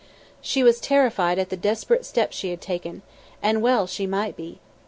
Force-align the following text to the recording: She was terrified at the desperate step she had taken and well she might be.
She 0.41 0.63
was 0.63 0.79
terrified 0.79 1.37
at 1.37 1.49
the 1.49 1.55
desperate 1.55 2.05
step 2.07 2.33
she 2.33 2.49
had 2.49 2.59
taken 2.59 3.03
and 3.39 3.61
well 3.61 3.85
she 3.85 4.07
might 4.07 4.35
be. 4.35 4.59